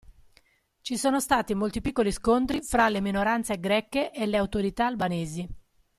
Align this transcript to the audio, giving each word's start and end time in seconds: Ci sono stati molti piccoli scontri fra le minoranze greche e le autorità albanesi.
Ci 0.81 0.97
sono 0.97 1.19
stati 1.19 1.53
molti 1.53 1.79
piccoli 1.79 2.11
scontri 2.11 2.63
fra 2.63 2.89
le 2.89 3.01
minoranze 3.01 3.59
greche 3.59 4.09
e 4.11 4.25
le 4.25 4.37
autorità 4.37 4.87
albanesi. 4.87 5.47